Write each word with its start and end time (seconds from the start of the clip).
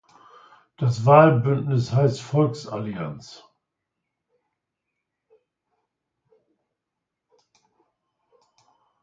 Das 0.77 1.05
Wahlbündnis 1.05 1.93
heißt 1.93 2.21
“Volksallianz”. 2.23 3.47